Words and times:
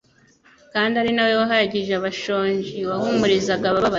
kandi 0.73 0.93
ari 1.01 1.11
na 1.15 1.23
we 1.27 1.33
wahagije 1.41 1.91
abashonji 1.95 2.77
wahumurizaga 2.89 3.65
abababaye, 3.69 3.89